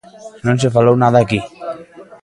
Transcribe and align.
Non 0.45 0.57
se 0.61 0.73
falou 0.75 0.95
nada 0.97 1.17
aquí. 1.21 1.39